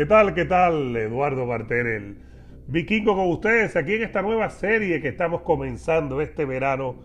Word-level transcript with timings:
¿Qué 0.00 0.06
tal? 0.06 0.32
¿Qué 0.32 0.46
tal? 0.46 0.96
Eduardo 0.96 1.44
Martel, 1.44 1.86
el 1.86 2.16
vikingo 2.68 3.14
con 3.14 3.28
ustedes 3.28 3.76
aquí 3.76 3.96
en 3.96 4.02
esta 4.02 4.22
nueva 4.22 4.48
serie 4.48 5.02
que 5.02 5.08
estamos 5.08 5.42
comenzando 5.42 6.22
este 6.22 6.46
verano 6.46 7.04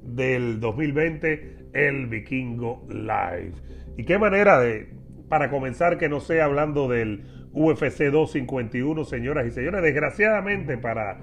del 0.00 0.60
2020, 0.60 1.70
el 1.72 2.06
Vikingo 2.06 2.86
Live. 2.88 3.50
Y 3.96 4.04
qué 4.04 4.16
manera 4.18 4.60
de, 4.60 4.88
para 5.28 5.50
comenzar, 5.50 5.98
que 5.98 6.08
no 6.08 6.20
sea 6.20 6.44
hablando 6.44 6.86
del 6.86 7.24
UFC 7.52 8.12
251, 8.12 9.04
señoras 9.06 9.48
y 9.48 9.50
señores. 9.50 9.82
Desgraciadamente 9.82 10.78
para 10.78 11.18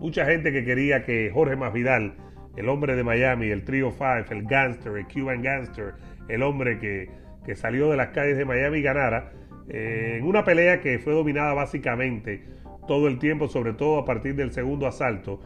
mucha 0.00 0.24
gente 0.26 0.50
que 0.50 0.64
quería 0.64 1.04
que 1.04 1.30
Jorge 1.32 1.54
Masvidal, 1.54 2.16
el 2.56 2.68
hombre 2.68 2.96
de 2.96 3.04
Miami, 3.04 3.50
el 3.50 3.62
Trio 3.62 3.92
Five, 3.92 4.24
el 4.30 4.42
gangster, 4.48 4.96
el 4.96 5.06
Cuban 5.06 5.42
gangster, 5.42 5.94
el 6.26 6.42
hombre 6.42 6.80
que, 6.80 7.08
que 7.44 7.54
salió 7.54 7.88
de 7.88 7.96
las 7.96 8.08
calles 8.08 8.36
de 8.36 8.44
Miami 8.44 8.82
ganara, 8.82 9.30
en 9.68 10.24
una 10.24 10.44
pelea 10.44 10.80
que 10.80 10.98
fue 10.98 11.12
dominada 11.12 11.54
básicamente 11.54 12.44
todo 12.86 13.08
el 13.08 13.18
tiempo, 13.18 13.48
sobre 13.48 13.72
todo 13.72 13.98
a 13.98 14.04
partir 14.04 14.36
del 14.36 14.52
segundo 14.52 14.86
asalto 14.86 15.40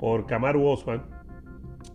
por 0.00 0.26
Kamaru 0.26 0.66
Osman, 0.66 1.02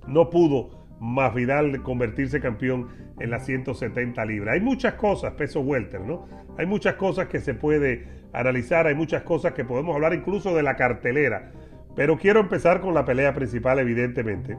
no 0.08 0.30
pudo 0.30 0.82
Masvidal 1.00 1.82
convertirse 1.82 2.40
campeón 2.40 2.90
en 3.20 3.32
las 3.32 3.46
170 3.48 4.24
libras. 4.26 4.54
Hay 4.54 4.62
muchas 4.62 4.94
cosas, 4.94 5.34
peso 5.34 5.62
welter, 5.62 6.02
¿no? 6.02 6.28
Hay 6.60 6.68
muchas 6.68 6.94
cosas 6.94 7.28
que 7.28 7.40
se 7.40 7.56
puede 7.56 8.08
analizar, 8.34 8.86
hay 8.86 8.94
muchas 8.94 9.24
cosas 9.24 9.54
que 9.54 9.66
podemos 9.66 9.96
hablar 9.96 10.14
incluso 10.14 10.56
de 10.56 10.62
la 10.62 10.76
cartelera. 10.76 11.52
Pero 11.96 12.18
quiero 12.18 12.40
empezar 12.40 12.82
con 12.82 12.94
la 12.94 13.04
pelea 13.04 13.34
principal, 13.34 13.80
evidentemente. 13.80 14.58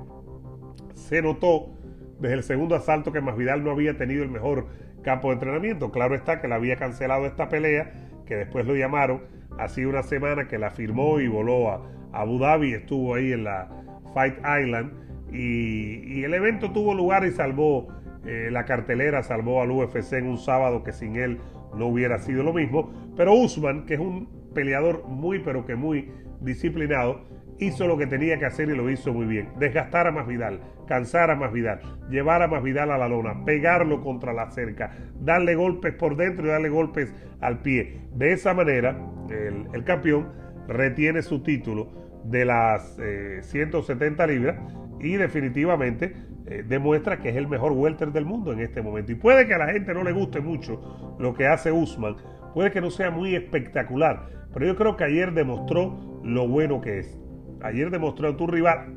Se 0.95 1.23
notó 1.23 1.71
desde 2.19 2.35
el 2.35 2.43
segundo 2.43 2.75
asalto 2.75 3.13
que 3.13 3.21
Masvidal 3.21 3.63
no 3.63 3.71
había 3.71 3.97
tenido 3.97 4.25
el 4.25 4.30
mejor 4.30 4.66
campo 5.02 5.29
de 5.29 5.35
entrenamiento. 5.35 5.90
Claro 5.90 6.15
está 6.15 6.40
que 6.40 6.49
le 6.49 6.54
había 6.54 6.77
cancelado 6.77 7.27
esta 7.27 7.49
pelea, 7.49 7.93
que 8.27 8.37
después 8.37 8.66
lo 8.66 8.74
llamaron. 8.74 9.23
Así 9.59 9.85
una 9.85 10.02
semana 10.02 10.49
que 10.49 10.59
la 10.59 10.71
firmó 10.71 11.21
y 11.21 11.29
voló 11.29 11.71
a 11.71 11.82
Abu 12.13 12.38
Dhabi, 12.38 12.73
estuvo 12.74 13.15
ahí 13.15 13.32
en 13.32 13.45
la 13.45 13.68
Fight 14.15 14.37
Island. 14.38 14.93
Y, 15.32 16.23
el 16.24 16.35
evento 16.35 16.73
tuvo 16.73 16.95
lugar 16.95 17.24
y 17.24 17.30
salvó 17.30 17.88
eh, 18.27 18.49
la 18.51 18.65
cartelera, 18.65 19.23
salvó 19.23 19.62
al 19.62 19.71
UFC 19.71 20.15
en 20.15 20.27
un 20.27 20.38
sábado 20.38 20.85
que 20.85 20.93
sin 20.93 21.16
él 21.16 21.38
no 21.74 21.87
hubiera 21.87 22.18
sido 22.18 22.43
lo 22.43 22.52
mismo. 22.52 22.93
Pero 23.16 23.34
Usman, 23.34 23.87
que 23.87 23.95
es 23.95 24.01
un 24.01 24.29
peleador 24.55 25.05
muy, 25.09 25.40
pero 25.40 25.65
que 25.65 25.74
muy 25.74 26.10
disciplinado, 26.40 27.21
hizo 27.63 27.87
lo 27.87 27.96
que 27.96 28.07
tenía 28.07 28.38
que 28.38 28.46
hacer 28.46 28.68
y 28.68 28.77
lo 28.77 28.91
hizo 28.91 29.13
muy 29.13 29.27
bien. 29.27 29.49
Desgastar 29.59 30.07
a 30.07 30.13
Masvidal, 30.13 30.60
cansar 30.87 31.30
a 31.30 31.37
Masvidal, 31.37 31.80
llevar 32.10 32.43
a 32.43 32.49
Masvidal 32.49 32.91
a 32.91 32.99
la 32.99 33.09
lona, 33.09 33.45
pegarlo 33.45 34.01
contra 34.01 34.32
la 34.32 34.51
cerca, 34.51 34.93
darle 35.21 35.55
golpes 35.55 35.95
por 35.95 36.16
dentro 36.16 36.46
y 36.46 36.51
darle 36.51 36.68
golpes 36.68 37.15
al 37.40 37.60
pie. 37.60 38.01
De 38.15 38.33
esa 38.33 38.55
manera, 38.55 38.96
el, 39.30 39.85
campeón 39.85 40.29
retiene 40.68 41.23
su 41.23 41.43
título 41.43 42.21
de 42.24 42.45
las 42.45 42.99
170 43.43 44.24
eh, 44.24 44.29
libras 44.29 44.57
y 45.01 45.16
definitivamente 45.16 46.15
eh, 46.46 46.65
demuestra 46.66 47.21
que 47.21 47.30
es 47.30 47.37
el 47.37 47.49
mejor 47.49 47.73
welter 47.73 48.13
del 48.13 48.24
mundo 48.24 48.52
en 48.52 48.60
este 48.60 48.83
momento. 48.83 49.13
Y 49.13 49.16
puede 49.16 49.46
que 49.46 49.55
a 49.55 49.59
la 49.59 49.73
gente 49.73 49.95
no 49.95 50.05
le 50.05 50.13
guste 50.13 50.40
mucho 50.40 51.16
lo 51.18 51.35
que 51.35 51.46
hace 51.46 51.73
Usman, 51.73 52.16
puede 52.55 52.71
que 52.71 52.80
no 52.80 52.90
sea 52.90 53.10
muy 53.10 53.35
espectacular, 53.35 54.29
pero 54.52 54.66
yo 54.66 54.77
creo 54.77 54.96
que 54.96 55.05
ayer 55.05 55.33
demostró 55.33 56.21
lo 56.23 56.46
bueno 56.46 56.80
que 56.80 56.99
es 56.99 57.18
ayer 57.63 57.91
demostró 57.91 58.29
a 58.29 58.37
tu 58.37 58.46
rival 58.46 58.95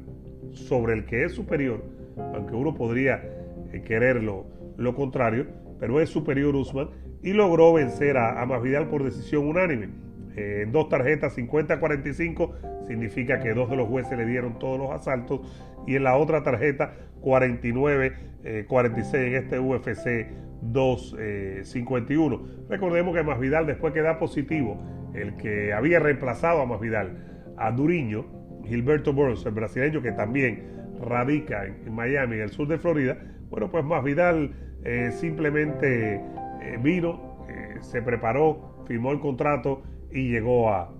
sobre 0.51 0.93
el 0.93 1.05
que 1.05 1.23
es 1.23 1.33
superior, 1.33 1.83
aunque 2.17 2.55
uno 2.55 2.73
podría 2.73 3.23
eh, 3.71 3.81
quererlo 3.83 4.45
lo 4.77 4.95
contrario, 4.95 5.47
pero 5.79 5.99
es 6.01 6.09
superior 6.09 6.55
Usman 6.55 6.89
y 7.23 7.33
logró 7.33 7.73
vencer 7.73 8.17
a, 8.17 8.41
a 8.41 8.45
Masvidal 8.45 8.87
por 8.87 9.03
decisión 9.03 9.47
unánime. 9.47 9.89
Eh, 10.35 10.63
en 10.63 10.71
dos 10.71 10.89
tarjetas 10.89 11.37
50-45 11.37 12.85
significa 12.87 13.39
que 13.39 13.53
dos 13.53 13.69
de 13.69 13.77
los 13.77 13.87
jueces 13.87 14.17
le 14.17 14.25
dieron 14.25 14.59
todos 14.59 14.77
los 14.77 14.91
asaltos 14.91 15.41
y 15.87 15.95
en 15.95 16.03
la 16.03 16.17
otra 16.17 16.43
tarjeta 16.43 16.93
49-46 17.21 18.13
eh, 18.43 19.27
en 19.27 19.35
este 19.35 19.59
UFC 19.59 20.27
251. 20.61 22.41
Recordemos 22.69 23.15
que 23.15 23.23
Masvidal 23.23 23.65
después 23.65 23.93
que 23.93 24.01
da 24.01 24.19
positivo, 24.19 24.83
el 25.13 25.37
que 25.37 25.71
había 25.73 25.99
reemplazado 25.99 26.61
a 26.61 26.65
Masvidal, 26.65 27.53
a 27.57 27.71
Duriño, 27.71 28.25
Gilberto 28.67 29.13
Burns, 29.13 29.45
el 29.45 29.53
brasileño 29.53 30.01
que 30.01 30.11
también 30.11 30.63
radica 31.01 31.65
en, 31.65 31.93
Miami, 31.93 32.35
en 32.35 32.41
el 32.41 32.49
sur 32.49 32.67
de 32.67 32.77
Florida, 32.77 33.17
bueno, 33.49 33.69
pues 33.69 33.83
Masvidal 33.83 34.51
eh, 34.83 35.11
simplemente 35.11 36.15
eh, 36.15 36.77
vino, 36.81 37.45
eh, 37.49 37.77
se 37.81 38.01
preparó, 38.01 38.83
firmó 38.87 39.11
el 39.11 39.19
contrato 39.19 39.83
y 40.11 40.29
llegó 40.29 40.69
a, 40.71 40.91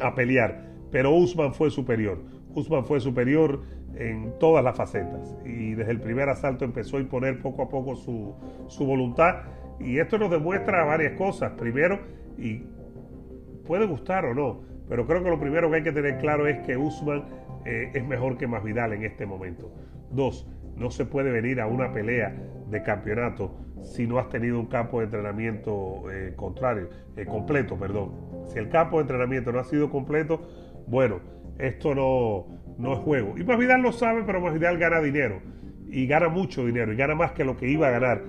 a 0.00 0.14
pelear. 0.14 0.66
Pero 0.90 1.12
Usman 1.12 1.54
fue 1.54 1.70
superior. 1.70 2.18
Usman 2.54 2.84
fue 2.84 3.00
superior 3.00 3.62
en 3.96 4.38
todas 4.38 4.62
las 4.62 4.76
facetas 4.76 5.36
y 5.44 5.74
desde 5.74 5.92
el 5.92 6.00
primer 6.00 6.28
asalto 6.28 6.64
empezó 6.64 6.98
a 6.98 7.00
imponer 7.00 7.40
poco 7.40 7.62
a 7.62 7.68
poco 7.68 7.96
su, 7.96 8.34
su 8.68 8.84
voluntad 8.84 9.36
y 9.80 9.98
esto 9.98 10.18
nos 10.18 10.30
demuestra 10.30 10.84
varias 10.84 11.16
cosas. 11.18 11.52
Primero, 11.52 11.98
y 12.38 12.62
puede 13.66 13.86
gustar 13.86 14.24
o 14.26 14.34
no, 14.34 14.62
pero 14.88 15.06
creo 15.06 15.22
que 15.22 15.30
lo 15.30 15.40
primero 15.40 15.70
que 15.70 15.76
hay 15.76 15.82
que 15.82 15.92
tener 15.92 16.18
claro 16.18 16.46
es 16.46 16.58
que 16.60 16.76
Usman 16.76 17.24
eh, 17.64 17.90
es 17.94 18.06
mejor 18.06 18.38
que 18.38 18.46
Masvidal 18.46 18.92
en 18.92 19.04
este 19.04 19.26
momento. 19.26 19.72
Dos, 20.10 20.48
no 20.76 20.90
se 20.90 21.04
puede 21.04 21.30
venir 21.30 21.60
a 21.60 21.66
una 21.66 21.92
pelea 21.92 22.34
de 22.70 22.82
campeonato 22.82 23.56
si 23.82 24.06
no 24.06 24.18
has 24.18 24.28
tenido 24.28 24.58
un 24.58 24.66
campo 24.66 24.98
de 24.98 25.06
entrenamiento 25.06 26.10
eh, 26.10 26.32
contrario, 26.36 26.88
eh, 27.16 27.24
completo, 27.26 27.76
perdón. 27.76 28.12
Si 28.46 28.58
el 28.58 28.68
campo 28.68 28.96
de 28.96 29.02
entrenamiento 29.02 29.52
no 29.52 29.58
ha 29.58 29.64
sido 29.64 29.90
completo, 29.90 30.48
bueno, 30.86 31.20
esto 31.58 31.94
no, 31.94 32.46
no 32.78 32.92
es 32.94 32.98
juego. 33.00 33.34
Y 33.36 33.44
Masvidal 33.44 33.82
lo 33.82 33.92
sabe, 33.92 34.22
pero 34.24 34.40
Masvidal 34.40 34.78
gana 34.78 35.00
dinero. 35.00 35.40
Y 35.88 36.06
gana 36.06 36.28
mucho 36.28 36.64
dinero, 36.66 36.92
y 36.92 36.96
gana 36.96 37.14
más 37.14 37.32
que 37.32 37.44
lo 37.44 37.56
que 37.56 37.68
iba 37.68 37.88
a 37.88 37.90
ganar 37.90 38.22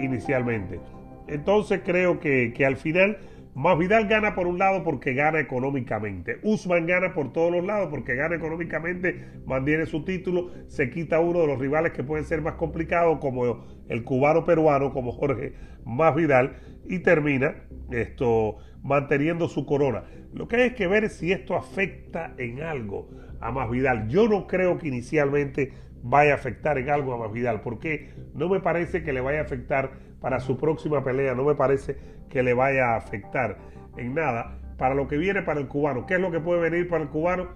inicialmente. 0.00 0.80
Entonces 1.28 1.82
creo 1.84 2.18
que, 2.18 2.52
que 2.52 2.66
al 2.66 2.76
final 2.76 3.18
Masvidal 3.54 4.06
gana 4.06 4.34
por 4.34 4.46
un 4.46 4.58
lado 4.58 4.84
porque 4.84 5.14
gana 5.14 5.40
económicamente. 5.40 6.38
Usman 6.42 6.86
gana 6.86 7.12
por 7.12 7.32
todos 7.32 7.50
los 7.50 7.64
lados 7.64 7.88
porque 7.90 8.14
gana 8.14 8.36
económicamente, 8.36 9.24
mantiene 9.46 9.86
su 9.86 10.04
título, 10.04 10.50
se 10.68 10.90
quita 10.90 11.20
uno 11.20 11.40
de 11.40 11.48
los 11.48 11.58
rivales 11.58 11.92
que 11.92 12.04
pueden 12.04 12.24
ser 12.24 12.40
más 12.40 12.54
complicados, 12.54 13.18
como 13.18 13.64
el 13.88 14.04
cubano 14.04 14.44
peruano, 14.44 14.92
como 14.92 15.12
Jorge 15.12 15.54
Masvidal, 15.84 16.56
y 16.84 17.00
termina 17.00 17.56
esto 17.90 18.56
manteniendo 18.82 19.48
su 19.48 19.66
corona. 19.66 20.04
Lo 20.32 20.46
que 20.46 20.56
hay 20.56 20.70
que 20.74 20.86
ver 20.86 21.04
es 21.04 21.14
si 21.14 21.32
esto 21.32 21.56
afecta 21.56 22.34
en 22.38 22.62
algo 22.62 23.10
a 23.40 23.50
Masvidal. 23.50 24.08
Yo 24.08 24.28
no 24.28 24.46
creo 24.46 24.78
que 24.78 24.88
inicialmente 24.88 25.72
vaya 26.02 26.32
a 26.32 26.36
afectar 26.36 26.78
en 26.78 26.90
algo 26.90 27.14
a 27.14 27.18
Masvidal, 27.18 27.60
porque 27.60 28.10
no 28.34 28.48
me 28.48 28.60
parece 28.60 29.02
que 29.02 29.12
le 29.12 29.20
vaya 29.20 29.40
a 29.40 29.42
afectar 29.42 29.90
para 30.20 30.40
su 30.40 30.56
próxima 30.56 31.02
pelea, 31.02 31.34
no 31.34 31.44
me 31.44 31.54
parece 31.54 31.96
que 32.28 32.42
le 32.42 32.54
vaya 32.54 32.94
a 32.94 32.96
afectar 32.96 33.58
en 33.96 34.14
nada 34.14 34.58
para 34.76 34.94
lo 34.94 35.08
que 35.08 35.16
viene 35.16 35.42
para 35.42 35.60
el 35.60 35.68
cubano. 35.68 36.06
¿Qué 36.06 36.14
es 36.14 36.20
lo 36.20 36.30
que 36.30 36.40
puede 36.40 36.60
venir 36.60 36.88
para 36.88 37.04
el 37.04 37.10
cubano? 37.10 37.48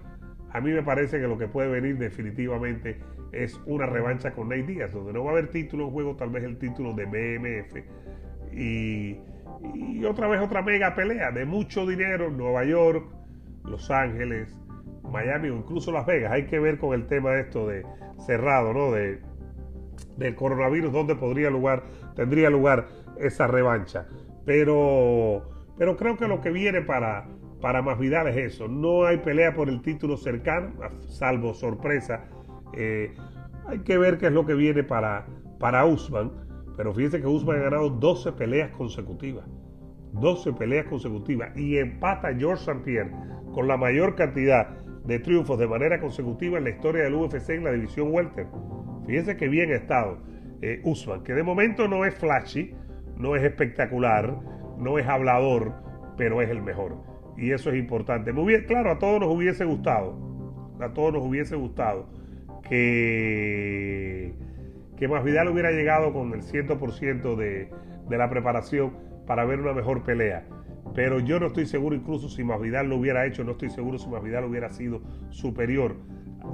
A 0.51 0.61
mí 0.61 0.71
me 0.71 0.83
parece 0.83 1.19
que 1.19 1.27
lo 1.27 1.37
que 1.37 1.47
puede 1.47 1.69
venir 1.69 1.97
definitivamente 1.97 2.99
es 3.31 3.59
una 3.65 3.87
revancha 3.87 4.31
con 4.31 4.49
Nate 4.49 4.63
Díaz, 4.63 4.93
donde 4.93 5.13
no 5.13 5.23
va 5.23 5.31
a 5.31 5.33
haber 5.33 5.49
título 5.49 5.85
en 5.85 5.91
juego, 5.91 6.15
tal 6.15 6.29
vez 6.29 6.43
el 6.43 6.57
título 6.57 6.93
de 6.93 7.05
BMF. 7.05 7.75
Y, 8.53 9.19
y 9.73 10.05
otra 10.05 10.27
vez 10.27 10.41
otra 10.41 10.61
mega 10.61 10.93
pelea 10.93 11.31
de 11.31 11.45
mucho 11.45 11.87
dinero, 11.87 12.29
Nueva 12.29 12.65
York, 12.65 13.05
Los 13.63 13.89
Ángeles, 13.89 14.55
Miami 15.03 15.49
o 15.49 15.55
incluso 15.55 15.91
Las 15.91 16.05
Vegas. 16.05 16.31
Hay 16.33 16.45
que 16.45 16.59
ver 16.59 16.77
con 16.77 16.93
el 16.93 17.07
tema 17.07 17.31
de 17.31 17.41
esto 17.41 17.67
de 17.67 17.83
cerrado, 18.25 18.73
¿no? 18.73 18.91
De, 18.91 19.19
del 20.17 20.35
coronavirus, 20.35 20.91
donde 20.91 21.15
podría 21.15 21.49
lugar, 21.49 21.83
tendría 22.15 22.49
lugar 22.49 22.87
esa 23.19 23.47
revancha. 23.47 24.07
Pero, 24.45 25.43
pero 25.77 25.95
creo 25.97 26.17
que 26.17 26.27
lo 26.27 26.41
que 26.41 26.51
viene 26.51 26.81
para, 26.81 27.27
para 27.61 27.81
Masvidal 27.81 28.27
es 28.27 28.37
eso. 28.37 28.67
No 28.67 29.05
hay 29.05 29.17
pelea 29.17 29.53
por 29.53 29.69
el 29.69 29.81
título 29.81 30.17
cercano, 30.17 30.73
salvo 31.07 31.53
sorpresa. 31.53 32.25
Eh, 32.73 33.13
hay 33.65 33.79
que 33.79 33.97
ver 33.97 34.17
qué 34.17 34.27
es 34.27 34.33
lo 34.33 34.45
que 34.45 34.53
viene 34.53 34.83
para, 34.83 35.25
para 35.59 35.85
Usman. 35.85 36.31
Pero 36.75 36.93
fíjense 36.93 37.21
que 37.21 37.27
Usman 37.27 37.59
ha 37.59 37.63
ganado 37.63 37.89
12 37.89 38.33
peleas 38.33 38.71
consecutivas. 38.71 39.45
12 40.13 40.53
peleas 40.53 40.87
consecutivas. 40.87 41.55
Y 41.57 41.77
empata 41.77 42.33
George 42.35 42.63
St. 42.63 42.83
Pierre 42.83 43.11
con 43.53 43.67
la 43.67 43.77
mayor 43.77 44.15
cantidad 44.15 44.69
de 45.05 45.19
triunfos 45.19 45.59
de 45.59 45.67
manera 45.67 45.99
consecutiva 45.99 46.57
en 46.57 46.63
la 46.63 46.69
historia 46.71 47.03
del 47.03 47.15
UFC 47.15 47.51
en 47.51 47.63
la 47.63 47.71
división 47.71 48.11
welter. 48.11 48.47
Fíjense 49.05 49.37
que 49.37 49.47
bien 49.47 49.71
ha 49.71 49.75
estado 49.75 50.19
eh, 50.61 50.81
Usman, 50.83 51.23
que 51.23 51.33
de 51.33 51.43
momento 51.43 51.87
no 51.87 52.05
es 52.05 52.15
flashy, 52.15 52.73
no 53.17 53.35
es 53.35 53.43
espectacular, 53.43 54.33
no 54.77 54.97
es 54.97 55.05
hablador, 55.07 55.73
pero 56.17 56.41
es 56.41 56.49
el 56.49 56.61
mejor. 56.61 56.97
Y 57.37 57.51
eso 57.51 57.69
es 57.69 57.77
importante. 57.77 58.31
Muy 58.31 58.45
bien, 58.45 58.65
claro, 58.65 58.91
a 58.91 58.99
todos 58.99 59.19
nos 59.19 59.29
hubiese 59.29 59.65
gustado, 59.65 60.17
a 60.79 60.93
todos 60.93 61.13
nos 61.13 61.23
hubiese 61.23 61.55
gustado 61.55 62.07
que, 62.69 64.33
que 64.95 65.07
Masvidal 65.07 65.49
hubiera 65.49 65.71
llegado 65.71 66.13
con 66.13 66.33
el 66.33 66.41
100% 66.41 67.35
de, 67.35 67.69
de 68.07 68.17
la 68.17 68.29
preparación 68.29 68.93
para 69.27 69.45
ver 69.45 69.59
una 69.59 69.73
mejor 69.73 70.03
pelea. 70.03 70.45
pero 70.95 71.19
yo 71.19 71.39
no 71.39 71.47
estoy 71.47 71.65
seguro 71.65 71.95
incluso 71.95 72.29
si 72.29 72.43
Masvidal 72.43 72.89
lo 72.89 72.97
hubiera 72.97 73.25
hecho, 73.25 73.43
no 73.43 73.51
estoy 73.51 73.69
seguro 73.69 73.97
si 73.97 74.09
Masvidal 74.09 74.45
hubiera 74.45 74.69
sido 74.69 75.01
superior 75.29 75.95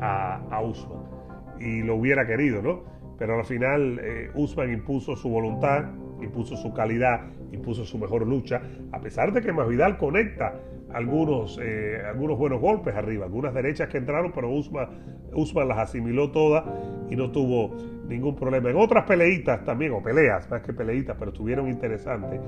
a, 0.01 0.41
a 0.49 0.61
Usman 0.61 1.18
y 1.59 1.81
lo 1.81 1.95
hubiera 1.95 2.25
querido, 2.25 2.61
¿no? 2.61 2.83
Pero 3.17 3.37
al 3.37 3.45
final 3.45 3.99
eh, 4.01 4.29
Usman 4.33 4.71
impuso 4.71 5.15
su 5.15 5.29
voluntad, 5.29 5.85
impuso 6.21 6.55
su 6.55 6.73
calidad, 6.73 7.27
impuso 7.51 7.85
su 7.85 7.97
mejor 7.97 8.25
lucha, 8.25 8.61
a 8.91 8.99
pesar 8.99 9.33
de 9.33 9.41
que 9.41 9.51
Masvidal 9.51 9.97
conecta 9.97 10.53
algunos, 10.93 11.59
eh, 11.61 12.01
algunos 12.07 12.37
buenos 12.37 12.61
golpes 12.61 12.95
arriba, 12.95 13.25
algunas 13.25 13.53
derechas 13.53 13.89
que 13.89 13.97
entraron, 13.97 14.31
pero 14.33 14.49
Usman, 14.49 14.87
Usman 15.33 15.67
las 15.67 15.77
asimiló 15.79 16.31
todas 16.31 16.63
y 17.09 17.15
no 17.15 17.31
tuvo 17.31 17.75
ningún 18.07 18.35
problema. 18.35 18.69
En 18.69 18.77
otras 18.77 19.05
peleitas 19.05 19.63
también, 19.63 19.91
o 19.91 20.01
peleas, 20.01 20.49
más 20.49 20.61
que 20.61 20.73
peleitas, 20.73 21.15
pero 21.19 21.31
estuvieron 21.31 21.67
interesantes, 21.67 22.39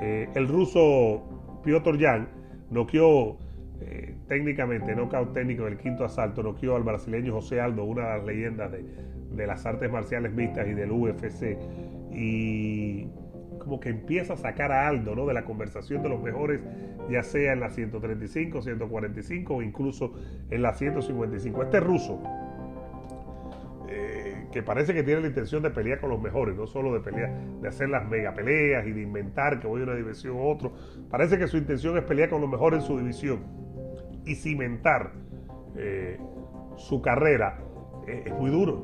eh, 0.00 0.28
el 0.34 0.48
ruso 0.48 1.60
Piotr 1.64 1.98
Jan 1.98 2.28
noqueó 2.70 3.38
eh, 3.80 4.14
técnicamente, 4.26 4.94
nocaut 4.96 5.32
técnico 5.32 5.66
en 5.66 5.74
el 5.74 5.78
quinto 5.78 6.04
asalto, 6.04 6.42
noqueó 6.42 6.76
al 6.76 6.82
brasileño 6.82 7.32
José 7.32 7.60
Aldo, 7.60 7.84
una 7.84 8.02
de 8.02 8.16
las 8.18 8.24
leyendas 8.26 8.72
de, 8.72 8.84
de 9.30 9.46
las 9.46 9.64
artes 9.66 9.90
marciales 9.90 10.32
mixtas 10.32 10.66
y 10.68 10.74
del 10.74 10.90
UFC. 10.90 11.56
Y 12.12 13.06
como 13.58 13.78
que 13.80 13.90
empieza 13.90 14.32
a 14.32 14.36
sacar 14.36 14.72
a 14.72 14.88
Aldo 14.88 15.14
¿no? 15.14 15.26
de 15.26 15.34
la 15.34 15.44
conversación 15.44 16.02
de 16.02 16.08
los 16.08 16.20
mejores, 16.22 16.64
ya 17.10 17.22
sea 17.22 17.52
en 17.52 17.60
la 17.60 17.70
135, 17.70 18.62
145 18.62 19.54
o 19.54 19.62
incluso 19.62 20.14
en 20.50 20.62
la 20.62 20.74
155. 20.74 21.62
Este 21.62 21.80
ruso, 21.80 22.20
eh, 23.88 24.46
que 24.52 24.62
parece 24.62 24.92
que 24.92 25.02
tiene 25.02 25.20
la 25.20 25.28
intención 25.28 25.62
de 25.62 25.70
pelear 25.70 26.00
con 26.00 26.10
los 26.10 26.20
mejores, 26.20 26.56
no 26.56 26.66
solo 26.66 26.92
de 26.94 27.00
pelear, 27.00 27.32
de 27.60 27.68
hacer 27.68 27.88
las 27.90 28.08
mega 28.08 28.34
peleas 28.34 28.86
y 28.86 28.92
de 28.92 29.02
inventar 29.02 29.60
que 29.60 29.66
voy 29.66 29.82
a 29.82 29.84
una 29.84 29.94
división 29.94 30.36
u 30.36 30.48
otro. 30.48 30.72
Parece 31.10 31.38
que 31.38 31.46
su 31.46 31.58
intención 31.58 31.96
es 31.96 32.04
pelear 32.04 32.28
con 32.30 32.40
los 32.40 32.50
mejores 32.50 32.80
en 32.80 32.86
su 32.86 32.98
división 32.98 33.67
y 34.28 34.34
cimentar 34.34 35.12
eh, 35.76 36.18
su 36.76 37.02
carrera. 37.02 37.58
Eh, 38.06 38.24
es 38.26 38.34
muy 38.34 38.50
duro, 38.50 38.82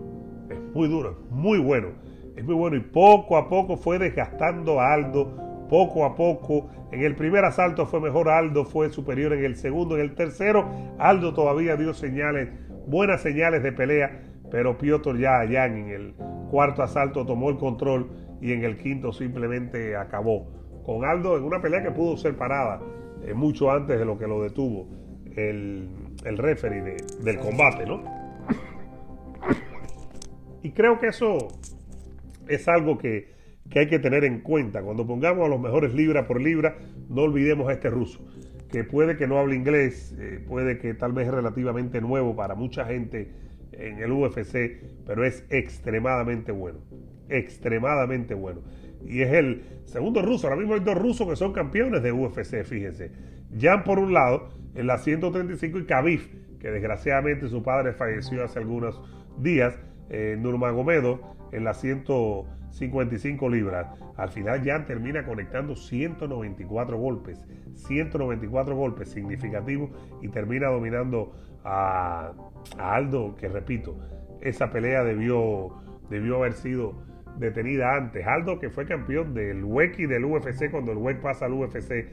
es 0.50 0.58
muy 0.75 0.88
duro, 0.88 1.11
es 1.11 1.31
muy 1.31 1.58
bueno 1.58 1.88
es 2.37 2.44
muy 2.44 2.55
bueno 2.55 2.76
y 2.76 2.81
poco 2.81 3.37
a 3.37 3.49
poco 3.49 3.76
fue 3.76 3.99
desgastando 3.99 4.81
a 4.81 4.93
Aldo, 4.93 5.67
poco 5.69 6.05
a 6.05 6.14
poco. 6.14 6.69
En 6.91 7.02
el 7.02 7.14
primer 7.14 7.44
asalto 7.44 7.87
fue 7.87 8.00
mejor, 8.00 8.29
Aldo 8.29 8.64
fue 8.64 8.91
superior 8.91 9.32
en 9.32 9.44
el 9.44 9.56
segundo, 9.56 9.96
en 9.96 10.02
el 10.02 10.14
tercero 10.14 10.69
Aldo 10.99 11.35
todavía 11.35 11.76
dio 11.76 11.94
señales, 11.94 12.49
buenas 12.87 13.23
señales 13.23 13.62
de 13.62 13.73
pelea, 13.73 14.23
pero 14.50 14.79
Piotr 14.79 15.17
ya 15.19 15.41
allá 15.41 15.67
en 15.67 15.88
el 15.88 16.14
cuarto 16.50 16.82
asalto 16.82 17.25
tomó 17.25 17.50
el 17.50 17.56
control 17.56 18.11
y 18.41 18.52
en 18.52 18.64
el 18.64 18.76
quinto 18.79 19.12
simplemente 19.12 19.96
acabó. 19.96 20.46
Con 20.85 21.05
Aldo 21.05 21.37
en 21.37 21.44
una 21.44 21.62
pelea 21.62 21.82
que 21.82 21.91
pudo 21.91 22.17
ser 22.17 22.37
parada 22.37 22.81
eh, 23.25 23.32
mucho 23.32 23.70
antes 23.70 23.99
de 23.99 24.05
lo 24.05 24.19
que 24.19 24.26
lo 24.26 24.43
detuvo 24.43 24.88
el, 25.36 25.88
el 26.25 26.38
referee 26.38 26.96
del 27.22 27.38
combate, 27.38 27.86
¿no? 27.86 28.02
Y 30.64 30.70
creo 30.70 30.98
que 30.98 31.08
eso 31.08 31.48
es 32.48 32.69
algo 32.69 32.96
que, 32.96 33.32
hay 33.75 33.86
que 33.86 33.98
tener 33.98 34.25
en 34.25 34.40
cuenta. 34.40 34.82
Cuando 34.82 35.06
pongamos 35.06 35.44
a 35.44 35.48
los 35.48 35.60
mejores 35.60 35.94
libra 35.94 36.26
por 36.26 36.40
libra, 36.40 36.76
no 37.10 37.22
olvidemos 37.22 37.69
a 37.69 37.72
este 37.75 37.90
ruso, 37.90 38.26
que 38.70 38.82
puede 38.82 39.16
que 39.16 39.26
no 39.26 39.38
hable 39.38 39.56
inglés, 39.56 40.16
eh, 40.19 40.42
puede 40.46 40.78
que 40.78 40.94
tal 40.94 41.12
vez 41.12 41.26
es 41.28 41.34
relativamente 41.34 42.00
nuevo 42.00 42.34
para 42.34 42.54
mucha 42.54 42.86
gente 42.86 43.31
en 43.72 43.98
el 43.98 44.10
UFC, 44.12 44.81
pero 45.06 45.26
es 45.26 45.44
extremadamente 45.50 46.50
bueno. 46.50 46.78
Extremadamente 47.28 48.32
bueno. 48.32 48.62
Y 49.06 49.20
es 49.20 49.32
el 49.32 49.64
segundo 49.84 50.22
ruso. 50.22 50.46
Ahora 50.46 50.58
mismo 50.58 50.75
hay 50.75 50.81
dos 50.81 50.96
rusos 50.96 51.28
que 51.28 51.36
son 51.36 51.52
campeones 51.52 52.02
de 52.02 52.10
UFC, 52.10 52.64
fíjense. 52.64 53.10
Jan 53.60 53.84
por 53.84 53.98
un 53.98 54.14
lado, 54.14 54.48
en 54.75 54.87
la 54.87 54.99
135 54.99 55.79
y 55.79 55.85
Khabib, 55.87 56.21
que 56.59 56.71
desgraciadamente 56.71 57.49
su 57.49 57.62
padre 57.62 57.93
falleció 57.93 58.44
hace 58.44 58.59
algunos 58.59 59.00
días, 59.38 59.79
eh, 60.11 60.37
Nurmagomedov 60.38 61.21
en 61.53 61.65
las 61.65 61.81
155 61.81 63.49
libras. 63.49 63.87
Al 64.17 64.29
final 64.31 64.62
Jan 64.65 64.87
termina 64.87 65.25
conectando 65.25 65.76
194 65.76 66.99
golpes, 66.99 67.44
194 67.75 68.76
golpes 68.76 69.09
significativos 69.09 69.91
y 70.23 70.29
termina 70.29 70.69
dominando 70.69 71.35
a, 71.65 72.32
Aldo, 72.79 73.37
que 73.37 73.49
repito, 73.49 73.97
esa 74.41 74.70
pelea 74.70 75.05
debió, 75.05 75.77
debió 76.11 76.37
haber 76.37 76.55
sido 76.55 77.03
detenida 77.38 77.97
antes. 77.97 78.27
Aldo 78.27 78.59
que 78.59 78.70
fue 78.70 78.87
campeón 78.87 79.35
del 79.35 79.65
WEC 79.65 80.00
y 80.00 80.06
del 80.06 80.25
UFC 80.25 80.70
cuando 80.70 80.93
el 80.93 80.99
WEC 80.99 81.20
pasa 81.20 81.47
al 81.47 81.53
UFC 81.53 82.06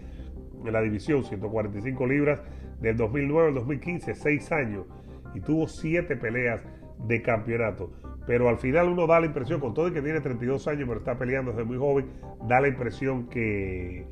en 0.66 0.74
la 0.74 0.82
división 0.82 1.24
145 1.24 2.08
libras 2.08 2.42
del 2.80 2.98
2009 2.98 3.50
al 3.50 3.54
2015, 3.56 4.16
seis 4.16 4.52
años 4.52 4.86
y 5.34 5.40
tuvo 5.40 5.68
siete 5.68 6.16
peleas 6.16 6.62
de 7.08 7.22
campeonato 7.22 7.92
pero 8.26 8.50
al 8.50 8.58
final 8.58 8.90
uno 8.90 9.08
da 9.08 9.20
la 9.20 9.26
impresión, 9.26 9.60
con 9.60 9.74
todo 9.74 9.88
el 9.88 9.94
que 9.94 10.02
tiene 10.02 10.22
32 10.22 10.68
años, 10.68 10.88
pero 10.88 11.00
está 11.00 11.18
peleando 11.18 11.52
desde 11.52 11.64
muy 11.64 11.78
joven, 11.78 12.06
da 12.48 12.62
la 12.62 12.68
impresión 12.68 13.28
que, 13.28 14.06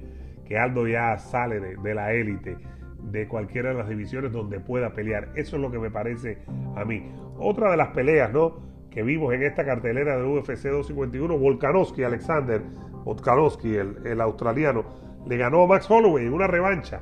que 0.46 0.58
Aldo 0.58 0.88
ya 0.88 1.18
sale 1.18 1.60
de, 1.60 1.94
la 1.94 2.12
élite 2.14 2.58
de 3.04 3.28
cualquiera 3.28 3.70
de 3.70 3.76
las 3.76 3.88
divisiones 3.88 4.32
donde 4.32 4.60
pueda 4.60 4.94
pelear. 4.94 5.30
Eso 5.36 5.56
es 5.56 5.62
lo 5.62 5.72
que 5.72 5.80
me 5.80 5.92
parece 5.92 6.40
a 6.76 6.84
mí. 6.86 7.12
Otra 7.38 7.72
de 7.72 7.78
las 7.78 7.90
peleas, 7.90 8.34
¿no? 8.34 8.58
Que 8.90 9.04
vimos 9.04 9.34
en 9.34 9.44
esta 9.44 9.64
cartelera 9.64 10.18
de 10.18 10.24
UFC 10.24 10.64
251, 10.64 11.38
Volkanovski, 11.38 12.04
Alexander 12.04 12.62
Volkanovski, 13.06 13.76
el, 13.76 14.22
australiano, 14.22 14.84
le 15.30 15.38
ganó 15.38 15.66
Max 15.68 15.90
Holloway 15.90 16.26
en 16.26 16.34
una 16.34 16.48
revancha 16.48 17.02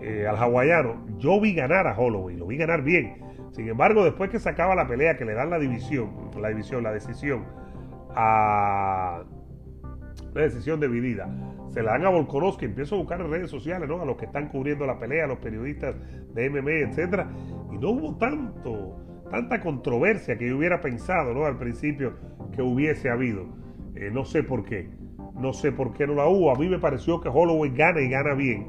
eh, 0.00 0.26
al 0.28 0.36
hawaiano. 0.36 1.06
Yo 1.18 1.40
vi 1.40 1.54
ganar 1.54 1.88
a 1.88 1.98
Holloway, 1.98 2.36
lo 2.36 2.46
vi 2.46 2.56
ganar 2.56 2.82
bien 2.82 3.32
sin 3.52 3.68
embargo, 3.68 4.04
después 4.04 4.30
que 4.30 4.38
se 4.38 4.48
acaba 4.48 4.74
la 4.74 4.86
pelea, 4.86 5.16
que 5.16 5.26
le 5.26 5.34
dan 5.34 5.50
la 5.50 5.58
división, 5.58 6.30
la 6.40 6.48
división, 6.48 6.82
la 6.82 6.92
decisión 6.92 7.44
a 8.14 9.22
la 10.34 10.40
decisión 10.42 10.80
dividida, 10.80 11.28
se 11.68 11.82
la 11.82 11.92
dan 11.92 12.06
a 12.06 12.08
Volkanovski, 12.08 12.64
empiezo 12.64 12.94
a 12.94 12.98
buscar 12.98 13.20
en 13.20 13.30
redes 13.30 13.50
sociales, 13.50 13.88
¿no? 13.88 14.00
A 14.00 14.06
los 14.06 14.16
que 14.16 14.24
están 14.24 14.48
cubriendo 14.48 14.86
la 14.86 14.98
pelea, 14.98 15.24
a 15.24 15.26
los 15.26 15.38
periodistas 15.38 15.94
de 16.32 16.48
MMA, 16.48 16.88
etcétera, 16.88 17.30
y 17.70 17.76
no 17.76 17.90
hubo 17.90 18.16
tanto, 18.16 18.96
tanta 19.30 19.60
controversia 19.60 20.38
que 20.38 20.48
yo 20.48 20.56
hubiera 20.56 20.80
pensado, 20.80 21.34
¿no? 21.34 21.44
Al 21.44 21.58
principio 21.58 22.14
que 22.54 22.62
hubiese 22.62 23.10
habido. 23.10 23.46
Eh, 23.94 24.10
no 24.10 24.24
sé 24.24 24.42
por 24.42 24.64
qué. 24.64 24.88
No 25.42 25.52
sé 25.52 25.72
por 25.72 25.92
qué 25.92 26.06
no 26.06 26.14
la 26.14 26.26
hubo. 26.28 26.50
A 26.50 26.58
mí 26.58 26.68
me 26.68 26.78
pareció 26.78 27.20
que 27.20 27.28
Holloway 27.28 27.70
gana 27.74 28.00
y 28.00 28.08
gana 28.08 28.34
bien. 28.34 28.68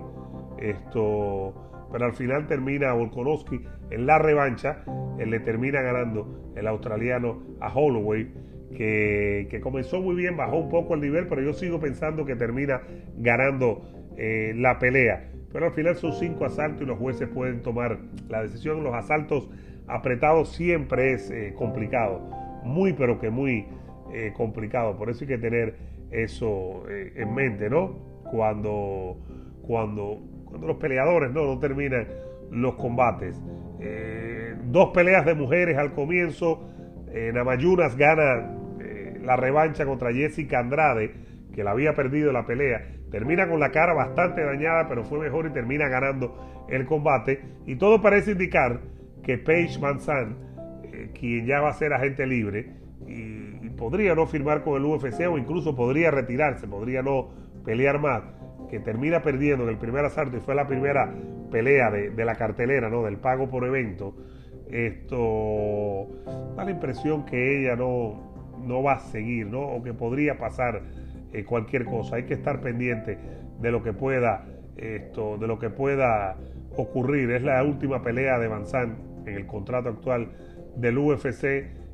Esto 0.57 1.53
pero 1.93 2.05
al 2.05 2.13
final 2.13 2.47
termina 2.47 2.91
Volkanovski 2.93 3.61
en 3.91 4.07
la 4.07 4.17
revancha, 4.17 4.83
él 5.19 5.29
le 5.29 5.39
termina 5.39 5.79
ganando 5.83 6.51
el 6.55 6.65
australiano 6.65 7.43
a 7.61 7.71
Holloway, 7.71 8.33
que, 8.75 9.59
comenzó 9.61 10.01
muy 10.01 10.15
bien, 10.15 10.35
bajó 10.35 10.57
un 10.57 10.69
poco 10.69 10.95
el 10.95 11.01
nivel, 11.01 11.27
pero 11.27 11.43
yo 11.43 11.53
sigo 11.53 11.79
pensando 11.79 12.25
que 12.25 12.35
termina 12.35 12.81
ganando 13.17 14.09
eh, 14.17 14.53
la 14.55 14.79
pelea. 14.79 15.29
Pero 15.51 15.67
al 15.67 15.73
final 15.73 15.95
son 15.95 16.13
cinco 16.13 16.45
asaltos 16.45 16.81
y 16.81 16.85
los 16.85 16.97
jueces 16.97 17.29
pueden 17.29 17.61
tomar 17.61 17.99
la 18.27 18.41
decisión. 18.41 18.83
Los 18.83 18.95
asaltos 18.95 19.47
apretados 19.85 20.51
siempre 20.51 21.13
es 21.13 21.29
eh, 21.29 21.53
complicado, 21.55 22.27
muy 22.63 22.93
pero 22.93 23.19
que 23.19 23.29
muy 23.29 23.67
eh, 24.11 24.33
complicado. 24.35 24.97
Por 24.97 25.11
eso 25.11 25.25
hay 25.25 25.27
que 25.27 25.37
tener 25.37 25.75
eso 26.13 26.83
en 26.89 27.33
mente, 27.33 27.69
¿no? 27.69 28.21
Cuando, 28.23 29.17
cuando 29.61 30.21
cuando 30.53 30.67
los 30.67 30.77
peleadores 30.77 31.31
no, 31.31 31.47
no 31.47 31.57
terminan 31.57 32.07
los 32.51 32.75
combates. 32.75 33.41
Eh, 33.79 34.53
dos 34.65 34.91
peleas 34.93 35.25
de 35.25 35.33
mujeres 35.33 35.79
al 35.79 35.93
comienzo. 35.93 36.69
Eh, 37.11 37.31
Namayunas 37.33 37.97
gana 37.97 38.55
eh, 38.79 39.17
la 39.19 39.35
revancha 39.35 39.83
contra 39.83 40.13
Jessica 40.13 40.59
Andrade, 40.59 41.11
que 41.55 41.63
la 41.63 41.71
había 41.71 41.95
perdido 41.95 42.31
la 42.31 42.45
pelea. 42.45 42.85
Termina 43.09 43.49
con 43.49 43.59
la 43.59 43.71
cara 43.71 43.93
bastante 43.93 44.43
dañada, 44.43 44.87
pero 44.87 45.03
fue 45.03 45.17
mejor 45.17 45.47
y 45.47 45.53
termina 45.53 45.87
ganando 45.87 46.65
el 46.69 46.85
combate. 46.85 47.41
Y 47.65 47.77
todo 47.77 47.99
parece 47.99 48.33
indicar 48.33 48.79
que 49.23 49.39
Paige 49.39 49.79
Manzan, 49.79 50.37
quien 51.19 51.47
ya 51.47 51.61
va 51.61 51.69
a 51.69 51.73
ser 51.73 51.93
agente 51.93 52.27
libre, 52.27 52.73
y 53.07 53.42
podría 53.83 54.15
no 54.15 54.25
firmar 54.27 54.63
con 54.63 54.77
el 54.77 54.85
UFC 54.85 55.27
o 55.29 55.37
incluso 55.37 55.75
podría 55.75 56.09
retirarse, 56.09 56.69
podría 56.69 57.03
no 57.03 57.27
pelear 57.65 57.99
más 57.99 58.23
que 58.69 58.79
termina 58.79 59.21
perdiendo 59.21 59.65
en 59.65 59.71
el 59.71 59.77
primer 59.77 60.05
asalto 60.05 60.37
y 60.37 60.39
fue 60.39 60.55
la 60.55 60.65
primera 60.65 61.13
pelea 61.51 61.91
de, 61.91 62.23
la 62.23 62.35
cartelera, 62.35 62.89
¿no? 62.89 63.03
Del 63.03 63.17
pago 63.17 63.49
por 63.49 63.65
evento, 63.65 64.15
esto 64.71 66.07
da 66.55 66.63
la 66.63 66.71
impresión 66.71 67.25
que 67.25 67.59
ella 67.59 67.75
no, 67.75 68.55
no 68.65 68.81
va 68.83 68.93
a 68.93 68.99
seguir, 68.99 69.47
¿no? 69.47 69.59
O 69.59 69.83
que 69.83 69.93
podría 69.93 70.37
pasar 70.37 70.83
eh, 71.33 71.43
cualquier 71.43 71.83
cosa. 71.83 72.15
Hay 72.15 72.23
que 72.23 72.35
estar 72.35 72.61
pendiente 72.61 73.19
de 73.59 73.69
lo 73.69 73.83
que 73.83 73.91
pueda, 73.91 74.45
esto, 74.77 75.37
de 75.37 75.45
lo 75.45 75.59
que 75.59 75.69
pueda 75.69 76.37
ocurrir. 76.77 77.31
Es 77.31 77.43
la 77.43 77.61
última 77.61 78.01
pelea 78.01 78.39
de 78.39 78.47
Manzan 78.47 78.95
en 79.25 79.35
el 79.35 79.45
contrato 79.45 79.89
actual 79.89 80.31
del 80.77 80.97
UFC 80.97 81.43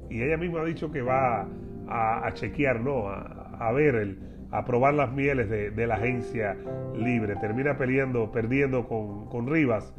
y 0.10 0.22
ella 0.22 0.38
misma 0.38 0.62
ha 0.62 0.66
dicho 0.66 0.92
que 0.92 1.02
va 1.02 1.48
a, 1.90 2.32
chequear, 2.34 2.82
¿no? 2.82 3.08
A, 3.10 3.72
ver 3.74 3.96
el 3.96 4.20
a 4.52 4.66
probar 4.66 4.94
las 4.96 5.12
mieles 5.12 5.50
de, 5.50 5.88
la 5.88 5.96
agencia 5.96 6.58
libre. 6.96 7.36
Termina 7.36 7.78
peleando, 7.78 8.32
perdiendo 8.32 8.88
con, 8.88 9.48
Rivas 9.48 9.94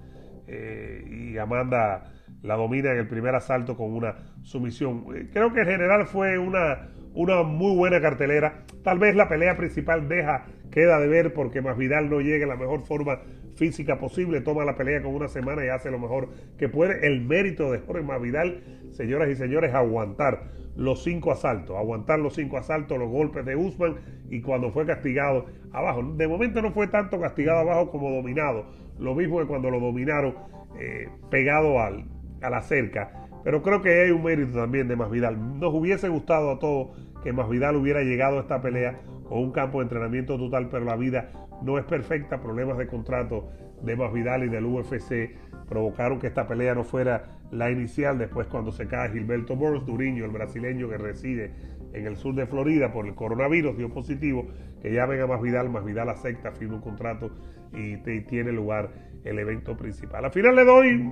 eh, 0.47 1.05
y 1.09 1.39
Amanda 1.39 2.13
la 2.43 2.57
domina 2.57 2.93
en 2.93 2.99
el 2.99 3.09
primer 3.09 3.35
asalto 3.35 3.77
con 3.77 3.93
una 3.93 4.17
sumisión. 4.43 5.05
Eh, 5.15 5.29
creo 5.33 5.53
que 5.53 5.61
en 5.61 5.67
general 5.67 6.07
fue 6.07 6.39
una, 6.39 6.89
una 7.15 7.43
muy 7.43 7.77
buena 7.77 8.01
cartelera. 8.01 8.65
Tal 8.83 8.99
vez 8.99 9.15
la 9.15 9.29
pelea 9.29 9.57
principal 9.57 10.09
deja, 10.09 10.47
queda 10.71 10.99
de 11.01 11.09
ver 11.09 11.33
porque 11.35 11.61
Masvidal 11.61 12.09
no 12.09 12.21
llega 12.21 12.45
en 12.45 12.49
la 12.49 12.57
mejor 12.57 12.83
forma 12.87 13.21
física 13.57 13.99
posible, 13.99 14.41
toma 14.41 14.65
la 14.65 14.77
pelea 14.77 15.03
con 15.03 15.15
una 15.15 15.29
semana 15.29 15.65
y 15.65 15.69
hace 15.69 15.91
lo 15.91 15.99
mejor 15.99 16.29
que 16.59 16.69
puede. 16.69 17.07
El 17.07 17.23
mérito 17.23 17.71
de 17.71 17.79
Jorge 17.81 18.03
Masvidal, 18.03 18.63
señoras 18.91 19.29
y 19.29 19.37
señores, 19.37 19.75
aguantar 19.75 20.45
los 20.77 21.03
cinco 21.03 21.33
asaltos, 21.33 21.77
aguantar 21.77 22.21
los 22.21 22.35
cinco 22.35 22.57
asaltos, 22.57 22.99
los 22.99 23.11
golpes 23.11 23.45
de 23.45 23.57
Usman 23.57 23.97
y 24.31 24.41
cuando 24.41 24.71
fue 24.71 24.87
castigado 24.87 25.47
abajo. 25.73 26.03
De 26.15 26.27
momento 26.27 26.63
no 26.63 26.73
fue 26.73 26.87
tanto 26.87 27.21
castigado 27.21 27.59
abajo 27.61 27.91
como 27.91 28.11
dominado. 28.11 28.67
Lo 28.99 29.15
mismo 29.15 29.41
que 29.41 29.47
cuando 29.47 29.71
lo 29.71 29.81
dominaron 29.81 30.35
eh, 30.79 31.09
pegado 31.31 31.81
al, 31.81 32.05
a 32.41 32.51
la 32.51 32.63
cerca. 32.63 33.20
Pero 33.45 33.63
creo 33.63 33.81
que 33.83 34.03
hay 34.03 34.11
un 34.11 34.23
mérito 34.23 34.59
también 34.59 34.89
de 34.89 34.97
Masvidal. 34.97 35.59
Nos 35.59 35.75
hubiese 35.75 36.09
gustado 36.09 36.51
a 36.51 36.59
todos 36.59 36.89
que 37.23 37.33
Masvidal 37.33 37.77
hubiera 37.77 38.03
llegado 38.03 38.39
a 38.39 38.41
esta 38.43 38.61
pelea 38.61 39.01
con 39.25 39.39
un 39.39 39.53
campo 39.53 39.79
de 39.79 39.85
entrenamiento 39.85 40.39
total, 40.39 40.69
pero 40.71 40.85
la 40.85 40.97
vida 40.97 41.31
no 41.63 41.79
es 41.79 41.85
perfecta. 41.85 42.41
Problemas 42.41 42.79
de 42.79 42.87
contrato 42.87 43.51
de 43.83 43.97
Masvidal 43.97 44.45
y 44.45 44.49
del 44.49 44.67
UFC 44.67 45.37
provocaron 45.69 46.19
que 46.19 46.27
esta 46.27 46.47
pelea 46.47 46.75
no 46.75 46.85
fuera 46.85 47.39
la 47.51 47.71
inicial. 47.71 48.19
Después, 48.19 48.47
cuando 48.47 48.73
se 48.73 48.87
cae 48.87 49.11
Gilberto 49.11 49.57
Boros 49.57 49.87
Duriño, 49.87 50.25
el 50.25 50.31
brasileño 50.31 50.89
que 50.89 50.99
reside 50.99 51.53
en 51.93 52.07
el 52.07 52.17
sur 52.17 52.35
de 52.35 52.47
Florida 52.47 52.93
por 52.93 53.07
el 53.07 53.15
coronavirus, 53.15 53.77
dio 53.77 53.91
positivo. 53.91 54.47
Que 54.83 54.93
llamen 54.93 55.21
a 55.21 55.27
Masvidal, 55.27 55.71
Masvidal 55.71 56.09
acepta, 56.09 56.53
firma 56.53 56.77
un 56.77 56.81
contrato 56.81 57.31
y 57.73 57.97
tiene 57.99 58.51
lugar 58.53 58.91
el 59.25 59.39
evento 59.39 59.77
principal. 59.77 60.25
Al 60.25 60.33
final 60.33 60.57
le 60.57 60.65
doy 60.65 61.11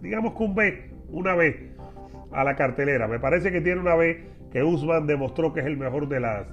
digamos 0.00 0.34
que 0.34 0.42
un 0.42 0.54
B, 0.54 0.91
una 1.12 1.34
B 1.34 1.70
a 2.32 2.44
la 2.44 2.56
cartelera. 2.56 3.06
Me 3.06 3.20
parece 3.20 3.52
que 3.52 3.60
tiene 3.60 3.80
una 3.80 3.94
B 3.94 4.24
que 4.50 4.62
Usman 4.62 5.06
demostró 5.06 5.52
que 5.52 5.60
es 5.60 5.66
el 5.66 5.76
mejor 5.76 6.08
de 6.08 6.20
las 6.20 6.46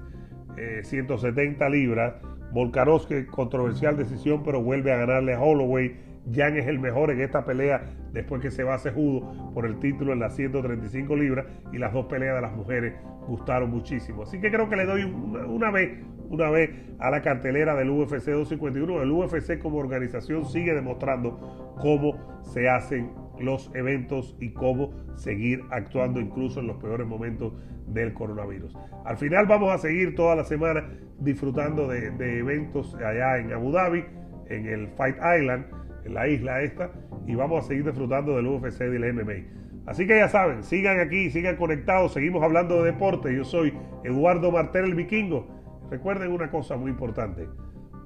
170 0.84 1.66
eh, 1.66 1.70
libras. 1.70 2.14
Volkanovski, 2.52 3.26
controversial 3.26 3.96
decisión, 3.96 4.44
pero 4.44 4.62
vuelve 4.62 4.92
a 4.92 4.98
ganarle 4.98 5.34
a 5.34 5.42
Holloway. 5.42 5.98
Jan 6.34 6.58
es 6.58 6.68
el 6.68 6.80
mejor 6.80 7.12
en 7.12 7.22
esta 7.22 7.46
pelea 7.46 7.84
después 8.12 8.42
que 8.42 8.52
se 8.52 8.64
va 8.64 8.76
a 8.76 8.80
judo 8.80 9.52
por 9.54 9.66
el 9.66 9.80
título 9.80 10.14
en 10.14 10.20
las 10.20 10.36
135 10.36 11.16
libras 11.16 11.46
y 11.72 11.78
las 11.78 11.94
dos 11.94 12.06
peleas 12.06 12.36
de 12.36 12.42
las 12.42 12.52
mujeres 12.54 12.94
gustaron 13.28 13.70
muchísimo. 13.72 14.24
Así 14.24 14.40
que 14.40 14.52
creo 14.52 14.70
que 14.70 14.76
le 14.76 14.86
doy 14.86 15.04
una, 15.04 15.46
una 15.46 15.72
vez 15.72 16.00
una 16.30 16.50
vez 16.50 16.70
a 17.00 17.10
la 17.10 17.22
cartelera 17.22 17.76
del 17.76 17.90
UFC 17.90 18.26
251. 18.26 19.02
El 19.02 19.12
UFC 19.12 19.60
como 19.60 19.78
organización 19.78 20.46
sigue 20.46 20.74
demostrando 20.74 21.76
cómo 21.82 22.42
se 22.44 22.70
hacen 22.70 23.12
los 23.40 23.72
eventos 23.76 24.36
y 24.40 24.52
cómo 24.52 24.92
seguir 25.16 25.62
actuando 25.72 26.20
incluso 26.20 26.60
en 26.60 26.68
los 26.68 26.78
peores 26.78 27.08
momentos 27.08 27.54
del 27.88 28.14
coronavirus. 28.14 28.78
Al 29.06 29.18
final 29.18 29.46
vamos 29.48 29.74
a 29.74 29.78
seguir 29.78 30.16
toda 30.16 30.36
la 30.36 30.44
semana 30.44 30.90
disfrutando 31.20 31.88
de, 31.88 32.40
eventos 32.40 32.96
allá 32.96 33.38
en 33.38 33.52
Abu 33.52 33.72
Dhabi, 33.72 34.04
en 34.48 34.68
el 34.68 34.88
Fight 34.90 35.18
Island, 35.18 35.66
en 36.06 36.14
la 36.14 36.28
isla 36.28 36.62
esta, 36.62 36.92
y 37.28 37.36
vamos 37.36 37.66
a 37.66 37.68
seguir 37.68 37.86
disfrutando 37.86 38.36
del 38.36 38.48
UFC 38.48 38.82
y 38.82 38.90
del 38.90 39.14
MMA. 39.14 39.60
Así 39.86 40.06
que 40.06 40.18
ya 40.18 40.30
saben, 40.30 40.64
sigan 40.64 41.00
aquí, 41.00 41.32
sigan 41.32 41.56
conectados, 41.56 42.14
seguimos 42.14 42.44
hablando 42.44 42.84
de 42.84 42.92
deporte. 42.92 43.36
Yo 43.36 43.44
soy 43.44 43.74
Eduardo 44.04 44.52
Martel 44.52 44.86
el 44.86 44.96
Vikingo. 44.96 45.48
Recuerden 45.90 46.32
una 46.32 46.52
cosa 46.52 46.78
muy 46.78 46.92
importante, 46.92 47.48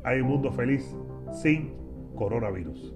hay 0.06 0.22
un 0.22 0.28
mundo 0.30 0.52
feliz 0.52 0.96
sin 1.34 1.74
coronavirus. 2.16 2.96